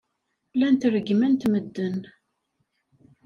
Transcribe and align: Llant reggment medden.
Llant 0.57 0.83
reggment 0.93 1.43
medden. 1.51 1.95